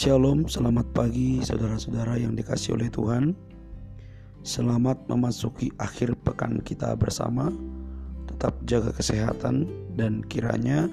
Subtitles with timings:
[0.00, 3.36] Shalom, selamat pagi saudara-saudara yang dikasih oleh Tuhan.
[4.40, 7.52] Selamat memasuki akhir pekan kita bersama.
[8.24, 9.68] Tetap jaga kesehatan
[10.00, 10.88] dan kiranya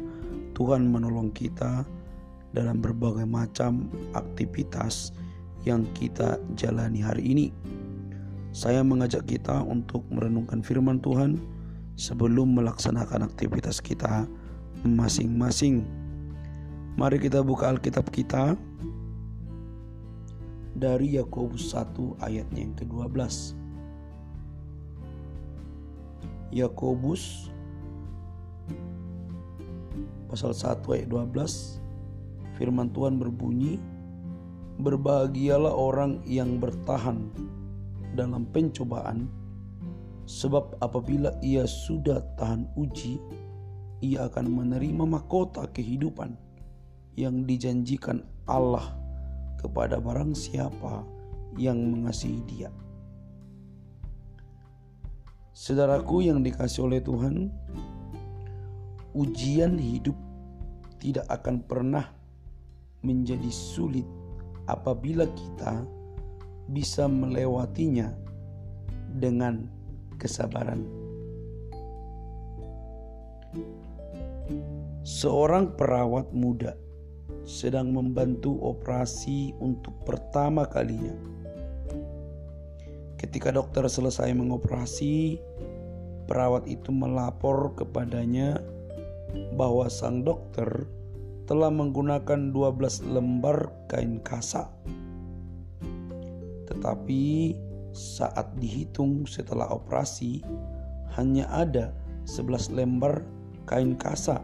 [0.60, 1.88] Tuhan menolong kita
[2.52, 5.16] dalam berbagai macam aktivitas
[5.64, 7.48] yang kita jalani hari ini.
[8.52, 11.40] Saya mengajak kita untuk merenungkan firman Tuhan
[11.96, 14.28] sebelum melaksanakan aktivitas kita
[14.84, 15.88] masing-masing.
[17.00, 18.60] Mari kita buka Alkitab kita
[20.78, 23.58] dari Yakobus 1 ayatnya yang ke-12.
[26.54, 27.50] Yakobus
[30.30, 31.82] pasal 1 ayat 12
[32.56, 33.82] firman Tuhan berbunyi
[34.78, 37.34] Berbahagialah orang yang bertahan
[38.14, 39.26] dalam pencobaan
[40.30, 43.18] sebab apabila ia sudah tahan uji
[44.06, 46.38] ia akan menerima mahkota kehidupan
[47.18, 49.07] yang dijanjikan Allah
[49.58, 51.04] kepada barang siapa
[51.58, 52.70] yang mengasihi Dia.
[55.58, 57.50] Saudaraku yang dikasih oleh Tuhan,
[59.18, 60.14] ujian hidup
[61.02, 62.06] tidak akan pernah
[63.02, 64.06] menjadi sulit
[64.70, 65.82] apabila kita
[66.70, 68.14] bisa melewatinya
[69.18, 69.66] dengan
[70.22, 70.86] kesabaran.
[75.02, 76.78] Seorang perawat muda
[77.48, 81.16] sedang membantu operasi untuk pertama kalinya.
[83.18, 85.42] Ketika dokter selesai mengoperasi,
[86.28, 88.62] perawat itu melapor kepadanya
[89.56, 90.86] bahwa sang dokter
[91.48, 94.68] telah menggunakan 12 lembar kain kasa.
[96.68, 97.56] Tetapi
[97.96, 100.44] saat dihitung setelah operasi
[101.18, 101.96] hanya ada
[102.30, 103.24] 11 lembar
[103.66, 104.44] kain kasa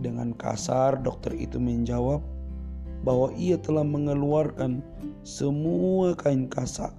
[0.00, 2.22] dengan kasar, dokter itu menjawab
[3.04, 4.80] bahwa ia telah mengeluarkan
[5.22, 6.90] semua kain kasak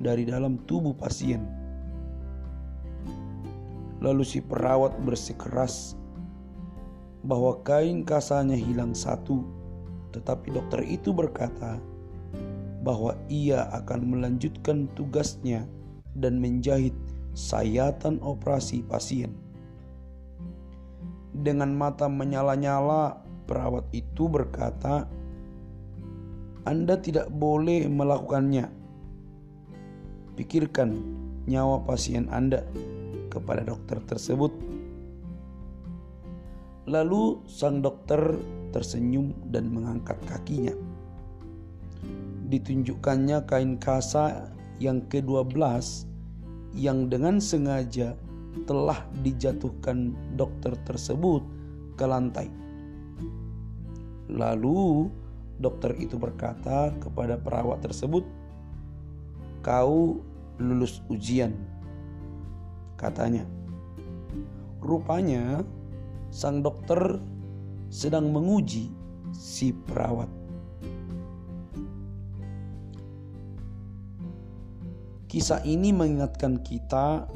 [0.00, 1.44] dari dalam tubuh pasien.
[4.00, 5.92] Lalu si perawat bersikeras
[7.20, 9.44] bahwa kain kasanya hilang satu,
[10.16, 11.76] tetapi dokter itu berkata
[12.80, 15.68] bahwa ia akan melanjutkan tugasnya
[16.16, 16.96] dan menjahit
[17.36, 19.36] sayatan operasi pasien.
[21.30, 25.06] Dengan mata menyala-nyala, perawat itu berkata,
[26.66, 28.66] "Anda tidak boleh melakukannya.
[30.34, 30.90] Pikirkan
[31.46, 32.66] nyawa pasien Anda."
[33.30, 34.50] Kepada dokter tersebut,
[36.90, 38.34] lalu sang dokter
[38.74, 40.74] tersenyum dan mengangkat kakinya.
[42.50, 44.50] Ditunjukkannya kain kasa
[44.82, 45.54] yang ke-12
[46.74, 48.18] yang dengan sengaja
[48.66, 51.42] telah dijatuhkan dokter tersebut
[51.94, 52.50] ke lantai.
[54.30, 55.10] Lalu
[55.58, 58.22] dokter itu berkata kepada perawat tersebut,
[59.62, 60.22] "Kau
[60.58, 61.54] lulus ujian."
[62.94, 63.46] Katanya.
[64.80, 65.60] Rupanya
[66.32, 67.20] sang dokter
[67.90, 68.88] sedang menguji
[69.34, 70.30] si perawat.
[75.30, 77.30] Kisah ini mengingatkan kita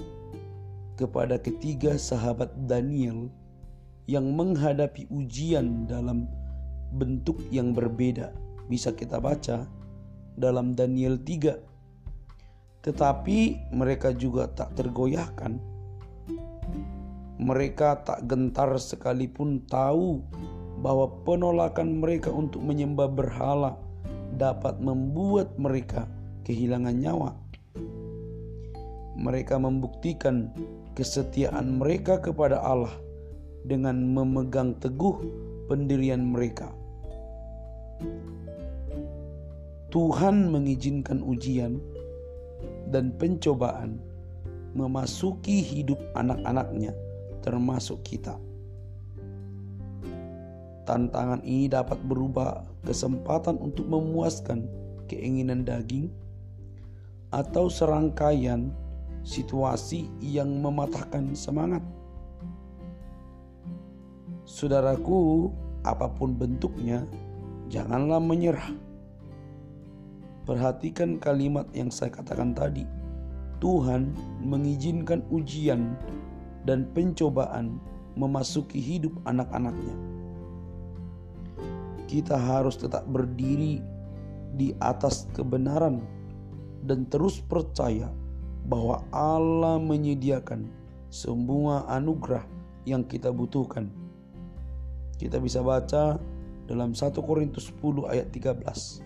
[0.95, 3.31] kepada ketiga sahabat Daniel
[4.07, 6.29] yang menghadapi ujian dalam
[6.95, 8.31] bentuk yang berbeda.
[8.71, 9.67] Bisa kita baca
[10.39, 12.85] dalam Daniel 3.
[12.85, 13.39] Tetapi
[13.73, 15.57] mereka juga tak tergoyahkan.
[17.41, 20.23] Mereka tak gentar sekalipun tahu
[20.85, 23.81] bahwa penolakan mereka untuk menyembah berhala
[24.37, 26.07] dapat membuat mereka
[26.45, 27.31] kehilangan nyawa.
[29.15, 30.53] Mereka membuktikan
[30.95, 32.95] kesetiaan mereka kepada Allah
[33.67, 35.19] dengan memegang teguh
[35.67, 36.71] pendirian mereka.
[39.91, 41.79] Tuhan mengizinkan ujian
[42.91, 44.03] dan pencobaan
[44.75, 46.91] memasuki hidup anak-anaknya
[47.47, 48.35] termasuk kita.
[50.85, 54.69] Tantangan ini dapat berubah kesempatan untuk memuaskan
[55.09, 56.13] keinginan daging
[57.33, 58.69] atau serangkaian
[59.25, 61.81] situasi yang mematahkan semangat.
[64.45, 65.49] Saudaraku,
[65.83, 67.09] apa pun bentuknya,
[67.73, 68.71] janganlah menyerah.
[70.45, 72.85] Perhatikan kalimat yang saya katakan tadi.
[73.65, 74.13] Tuhan
[74.45, 75.97] mengizinkan ujian
[76.69, 77.81] dan pencobaan
[78.13, 79.97] memasuki hidup anak-anaknya.
[82.05, 83.81] Kita harus tetap berdiri
[84.53, 86.05] di atas kebenaran
[86.85, 88.13] dan terus percaya
[88.65, 90.69] bahwa Allah menyediakan
[91.13, 92.43] semua anugerah
[92.89, 93.93] yang kita butuhkan.
[95.21, 96.19] Kita bisa baca
[96.65, 99.05] dalam 1 Korintus 10 ayat 13.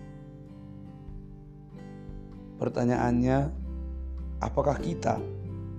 [2.59, 3.51] Pertanyaannya,
[4.43, 5.19] apakah kita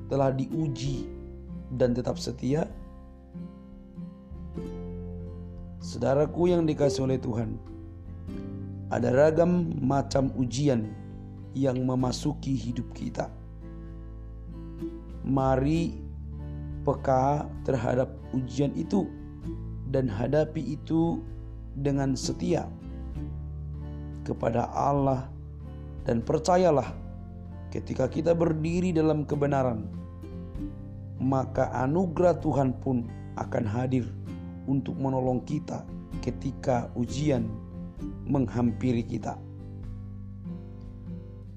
[0.08, 1.08] telah diuji
[1.76, 2.64] dan tetap setia?
[5.80, 7.56] Saudaraku yang dikasih oleh Tuhan,
[8.92, 10.88] ada ragam macam ujian
[11.56, 13.39] yang memasuki hidup kita.
[15.24, 15.96] Mari
[16.84, 19.04] peka terhadap ujian itu
[19.92, 21.20] dan hadapi itu
[21.76, 22.66] dengan setia
[24.24, 25.28] kepada Allah
[26.08, 26.88] dan percayalah
[27.68, 29.86] ketika kita berdiri dalam kebenaran
[31.20, 33.04] maka anugerah Tuhan pun
[33.36, 34.08] akan hadir
[34.64, 35.84] untuk menolong kita
[36.24, 37.44] ketika ujian
[38.24, 39.36] menghampiri kita.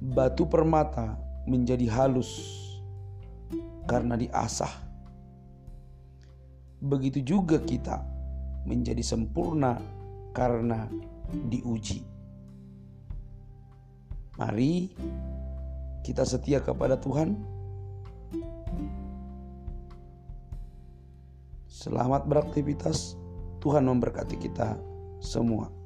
[0.04, 1.16] Batu permata
[1.48, 2.63] menjadi halus
[3.88, 4.72] karena diasah.
[6.84, 8.04] Begitu juga kita
[8.68, 9.80] menjadi sempurna
[10.36, 10.88] karena
[11.48, 12.04] diuji.
[14.40, 14.92] Mari
[16.04, 17.38] kita setia kepada Tuhan.
[21.70, 23.16] Selamat beraktivitas.
[23.64, 24.76] Tuhan memberkati kita
[25.24, 25.83] semua.